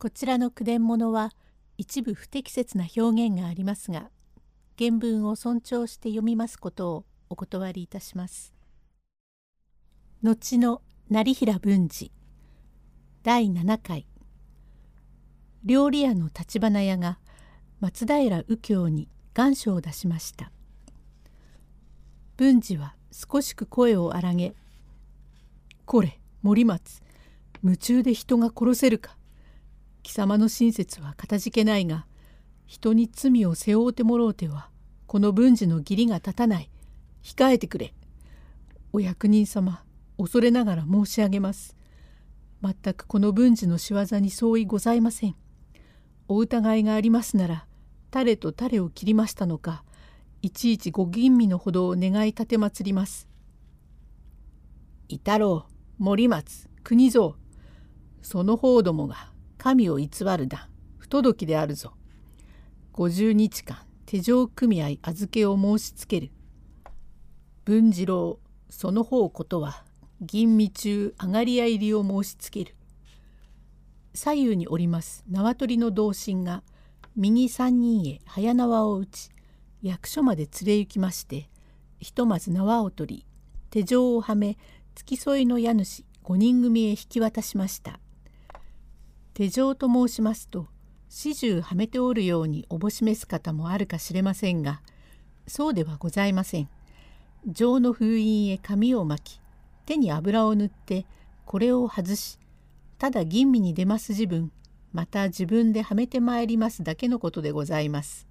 [0.00, 1.32] こちらの句伝物は
[1.76, 4.10] 一部不適切な表現がありますが
[4.78, 8.54] 原文を尊重して読みますことをお断りいたします。
[10.22, 12.12] 後の成平文治
[13.24, 14.06] 第7回
[15.64, 17.18] 料理屋の橘屋が
[17.80, 20.52] 松平右京に願書を出しました。
[22.36, 24.54] 文治は少しく声を荒げ
[25.86, 27.02] 「これ森松
[27.64, 29.17] 夢中で人が殺せるか？
[30.08, 32.06] 貴様の親切はかたじけないが
[32.64, 34.70] 人に罪を背負うてもろうては
[35.06, 36.70] この文治の義理が立たない。
[37.22, 37.92] 控えてくれ。
[38.90, 39.82] お役人様
[40.16, 41.76] 恐れながら申し上げます。
[42.62, 45.36] 全くこの文治の仕業に相違ございません。
[46.26, 47.66] お疑いがありますなら
[48.10, 49.84] 誰と誰を切りましたのか
[50.40, 53.28] いちいちご吟味のほどを願い立てまつります
[55.08, 55.66] 伊太郎
[55.98, 57.34] 森松国蔵。
[58.22, 61.92] その方どもが神を偽るだ不届きであるぞ。
[62.94, 66.30] 50日間手錠組合預けを申しつける。
[67.64, 68.38] 文次郎
[68.70, 69.84] その方ことは
[70.20, 72.74] 吟味中上がり屋入りを申しつける。
[74.14, 76.62] 左右におります縄取りの同心が
[77.14, 79.30] 右三人へ早縄を打ち
[79.82, 81.48] 役所まで連れ行きまして
[82.00, 83.26] ひとまず縄を取り
[83.70, 84.56] 手錠をはめ
[84.94, 88.00] 付き添いの家主5人組へ引き渡しました。
[89.38, 90.66] 手錠と申しますと
[91.08, 94.82] 始終はめておるようにおぼしめす方もあるかしれませんが
[95.46, 96.68] そうではございません。
[97.46, 99.40] 錠の封印へ紙を巻き
[99.86, 101.06] 手に油を塗って
[101.46, 102.40] これを外し
[102.98, 104.50] ただ吟味に出ます自分
[104.92, 108.26] また自分ではめてまいりますだけのことでございます。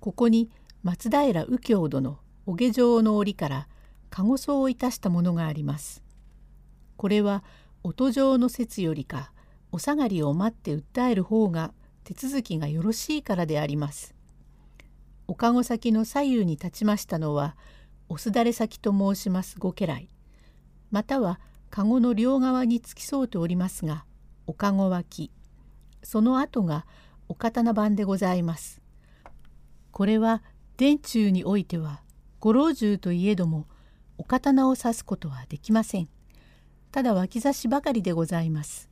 [0.00, 0.50] ここに
[0.82, 3.68] 松平右京殿お下城の折から
[4.10, 6.02] 籠装をいたしたものがあります。
[6.96, 7.44] これは
[7.84, 9.30] 音上の説よりか
[9.72, 11.72] お下がりを待って訴える方が
[12.04, 14.14] 手続きがよろしいからであります。
[15.28, 17.56] おかご先の左右に立ちましたのは
[18.08, 20.08] おすだれ先と申しますご家来
[20.92, 21.40] または
[21.70, 24.04] 籠の両側に付き添うておりますが
[24.46, 25.32] おかご脇
[26.04, 26.86] その後が
[27.28, 28.80] お刀番でございます。
[29.90, 30.42] これは
[30.76, 32.02] 殿中においては
[32.38, 33.66] ご老中といえども
[34.18, 36.08] お刀を指すことはできません。
[36.92, 38.88] ただ脇差しばかりでございます。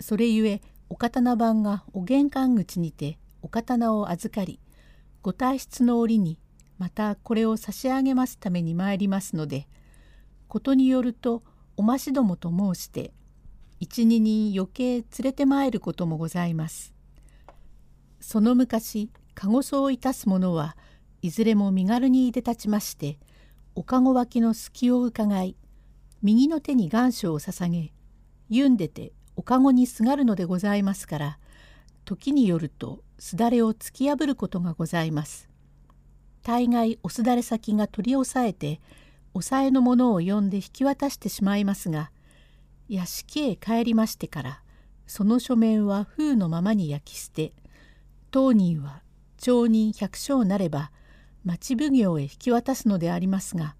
[0.00, 4.60] それゆえお刀番がお玄関口にてお刀を預かり
[5.22, 6.38] ご体質の折に
[6.78, 9.66] またこれを差し上げますために参りますので
[10.48, 11.42] ことによると
[11.76, 13.12] おましどもと申して
[13.80, 16.94] 一二人余計連れて参ることもございます。
[18.20, 20.76] その昔籠装いたす者は
[21.22, 23.18] いずれも身軽にいで立ちまして
[23.74, 25.56] おかご脇の隙を伺い
[26.22, 27.92] 右の手に願書を捧げ
[28.48, 31.38] ゆんでておかごにすがるのでございますから
[32.04, 35.48] 時によるとすだれを突き破ることがございます。
[36.46, 38.80] 大概おすだれ先が取り押さえて
[39.34, 42.12] 押さえのものを呼んで引き渡してしまいますが
[42.88, 44.62] 屋敷へ帰りましてから
[45.08, 47.52] その書面は封のままに焼き捨て
[48.30, 49.02] 当人は
[49.38, 50.92] 町人百姓なれば
[51.44, 53.74] 町奉行へ引き渡すのでありますが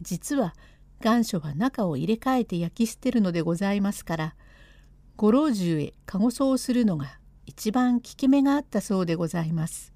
[0.00, 0.54] 実は
[1.00, 4.34] 願書は中を入れ替えて焼き捨てるのでございますから
[5.16, 9.92] ご老中へ籠装するのが一番効き目があったそうでございます。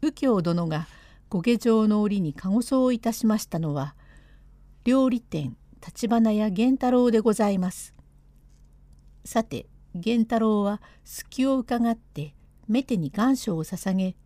[0.00, 0.88] 右京殿が
[1.28, 3.94] 御下城の折に籠装いたしましたのは
[4.84, 7.94] 料理店橘屋源太郎でございます。
[9.24, 12.34] さて源太郎は隙を伺って
[12.68, 14.16] 目手に願書を捧げ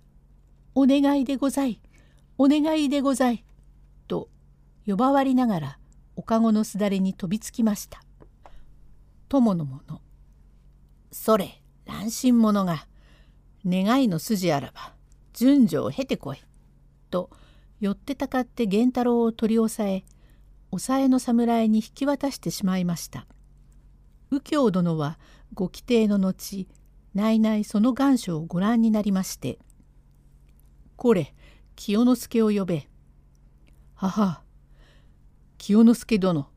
[0.74, 1.80] 「お願いでござい
[2.36, 3.44] お願いでござい」
[4.08, 4.28] と
[4.86, 5.78] 呼ばわりながら
[6.16, 8.05] おかごのすだれに飛びつきました。
[9.36, 10.00] 友の者
[11.12, 12.86] それ乱心者が
[13.66, 14.94] 願いの筋あらば
[15.34, 16.38] 順序を経てこい」
[17.10, 17.30] と
[17.80, 20.04] 寄ってたかって源太郎を取り押さえ
[20.70, 23.26] 抑えの侍に引き渡してしまいました。
[24.30, 25.18] 右京殿は
[25.54, 26.66] ご規定の後
[27.14, 29.58] 内々その願書をご覧になりまして
[30.96, 31.34] 「これ
[31.76, 32.88] 清之助を呼べ」
[33.94, 34.42] 「母
[35.58, 36.48] 清之助殿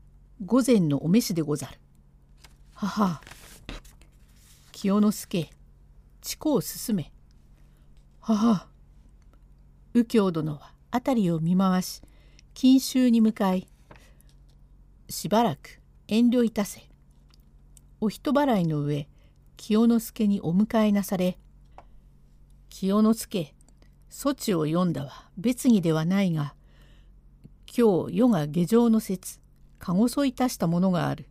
[0.44, 1.78] 午前のお召しでござる」
[2.82, 3.20] 母。
[4.72, 5.50] 清之助。
[6.22, 7.12] 地区を進め。
[8.20, 8.68] 母。
[9.92, 12.00] 右京殿は辺りを見回し
[12.54, 13.66] 錦州に向かい
[15.10, 16.88] しばらく遠慮いたせ。
[18.00, 19.06] お人払いの上
[19.58, 21.36] 清之助にお迎えなされ。
[22.70, 23.54] 清之助
[24.10, 26.54] 措置を読んだは別儀ではないが
[27.66, 29.38] 今日世が下城の説
[29.78, 31.29] かごそいたしたものがある。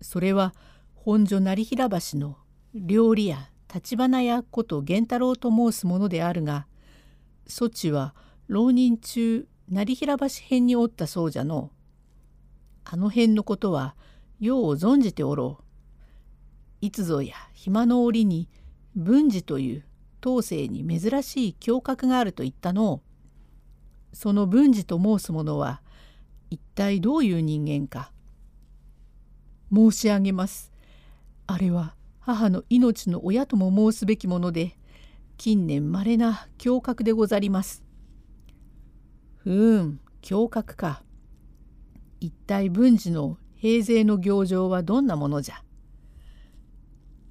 [0.00, 0.54] それは
[0.94, 2.36] 本所成平橋の
[2.74, 6.66] 料理屋橘屋こと源太郎と申すものであるが
[7.46, 8.14] そちは
[8.48, 11.70] 浪人中成平橋編におったそうじゃの
[12.84, 13.96] あの辺のことは
[14.38, 15.64] よう存じておろう。
[16.80, 18.48] いつぞや暇の折に
[18.94, 19.84] 文治という
[20.20, 23.00] 当世に珍しい胸郭があると言ったの
[24.12, 25.82] その文治と申す者は
[26.50, 28.12] 一体どういう人間か。
[29.74, 30.72] 申し上げます。
[31.46, 34.76] あれは母の命の親とも申すべきもので
[35.36, 37.84] 近年まれな胸郭でござります。
[39.36, 41.02] ふーん胸郭か。
[42.20, 45.62] 一体文治の平勢の行状はどんなものじゃ。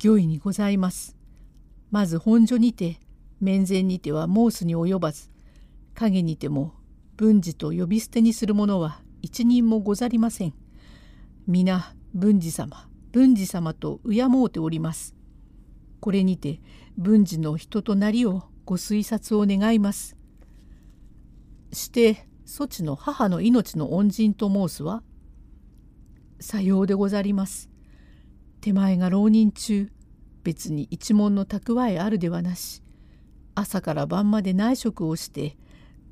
[0.03, 1.15] 御意にございます。
[1.91, 2.99] まず本所にて
[3.39, 5.29] 面前にては申すに及ばず
[5.93, 6.73] 影にても
[7.15, 10.53] 文治と呼び捨てにする者は一人もござりません。
[11.47, 15.13] 皆文治様文治様と敬うております。
[16.00, 16.62] これにて
[16.97, 20.15] 文治の人となりをご推察を願います。
[21.73, 25.03] してそちの母の命の恩人と申すは
[26.39, 27.69] さようでござります。
[28.62, 29.91] 手前が浪人中
[30.45, 32.81] 別に一門の蓄えあるではなし
[33.56, 35.57] 朝から晩まで内職をして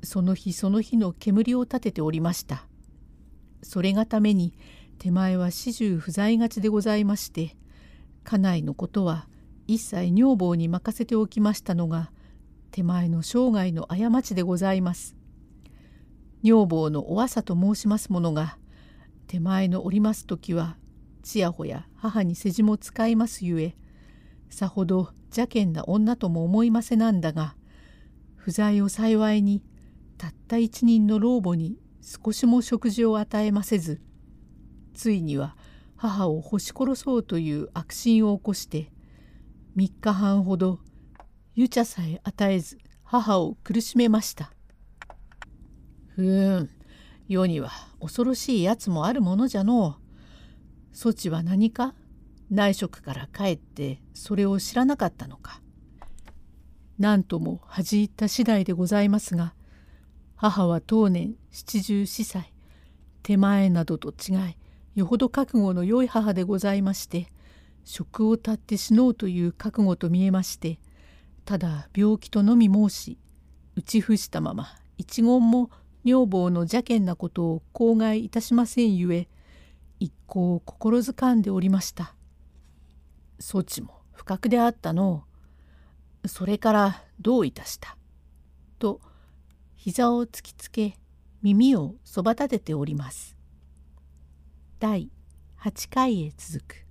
[0.02, 2.66] その日その日の煙を立てておりました。
[3.62, 4.52] それがために
[5.04, 7.58] 手前は始終不在がちでございまして
[8.24, 9.28] 家内のことは
[9.66, 12.10] 一切女房に任せておきましたのが
[12.70, 15.14] 手前の生涯の過ちでございます。
[16.42, 18.56] 女房のお朝と申しますものが
[19.26, 20.78] 手前のおります時は
[21.22, 23.76] ちやほや母に世辞も使いますゆえ
[24.48, 27.56] さほど邪険な女とも思いませなんだが
[28.36, 29.62] 不在を幸いに
[30.16, 34.00] たった一人の老母に少しも食事を与えませず
[34.94, 35.56] ついには
[35.96, 38.90] 母を干し殺そうという悪心を起こして
[39.76, 40.78] 3日半ほど
[41.54, 44.52] 湯茶さえ与えず母を苦しめました。
[46.14, 46.70] ふーん
[47.28, 47.70] 世には
[48.00, 50.96] 恐ろしいやつもあるものじゃのう。
[50.96, 51.94] そちは何か？
[52.50, 55.60] 内職から帰ってそれを知らなかったのか。
[56.98, 59.54] 何とも恥じった次第でございますが
[60.36, 62.52] 母は当年七十四歳
[63.22, 64.56] 手前などと違い
[64.94, 67.32] よほど覚悟の良い母でございまして
[67.84, 70.78] 職を絶って死のうという覚悟と見えまして
[71.44, 73.18] ただ病気とのみ申し
[73.76, 75.70] 打ち伏したまま一言も
[76.04, 79.28] 女房の邪険なことを口外いたしませんゆえ
[80.00, 82.14] 一向心づかんでおりました。
[83.38, 85.24] そちも不覚であったの
[86.26, 87.96] それからどういたした？
[88.78, 89.00] と
[89.76, 90.98] 膝を突きつけ
[91.42, 93.33] 耳をそば立てております。
[94.80, 95.10] 第
[95.60, 96.83] 8回へ続く。